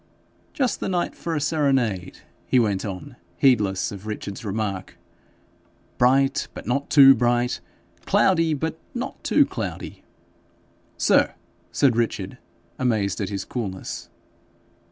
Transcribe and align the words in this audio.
'Just 0.51 0.79
the 0.79 0.89
night 0.89 1.13
for 1.13 1.35
a 1.35 1.39
serenade,' 1.39 2.21
he 2.47 2.57
went 2.57 2.83
on, 2.83 3.17
heedless 3.37 3.91
of 3.91 4.07
Richard's 4.07 4.43
remark,' 4.43 4.97
bright, 5.99 6.47
but 6.55 6.65
not 6.65 6.89
too 6.89 7.13
bright; 7.13 7.61
cloudy, 8.07 8.55
but 8.55 8.79
not 8.95 9.23
too 9.23 9.45
cloudy.' 9.45 10.03
'Sir!' 10.97 11.35
said 11.71 11.95
Richard, 11.95 12.39
amazed 12.79 13.21
at 13.21 13.29
his 13.29 13.45
coolness. 13.45 14.09